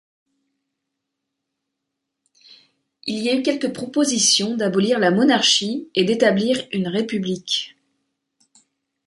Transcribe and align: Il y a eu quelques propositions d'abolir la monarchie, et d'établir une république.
Il 3.05 3.19
y 3.19 3.29
a 3.29 3.35
eu 3.35 3.43
quelques 3.43 3.71
propositions 3.71 4.57
d'abolir 4.57 4.97
la 4.97 5.11
monarchie, 5.11 5.89
et 5.93 6.03
d'établir 6.05 6.65
une 6.71 6.87
république. 6.87 7.77